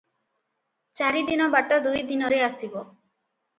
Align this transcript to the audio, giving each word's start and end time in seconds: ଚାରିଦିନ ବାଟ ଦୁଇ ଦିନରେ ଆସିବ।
ଚାରିଦିନ 1.01 1.51
ବାଟ 1.57 1.79
ଦୁଇ 1.85 2.03
ଦିନରେ 2.11 2.43
ଆସିବ। 2.49 2.85